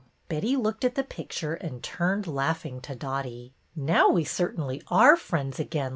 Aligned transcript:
Betty 0.29 0.55
looked 0.55 0.83
at 0.83 0.95
the 0.95 1.03
picture 1.03 1.53
and 1.53 1.83
turned 1.83 2.25
laughing 2.25 2.81
to 2.81 2.95
Dotty. 2.95 3.53
Now 3.75 4.09
we 4.09 4.23
certainly 4.23 4.81
are 4.89 5.15
friends 5.15 5.59
again. 5.59 5.89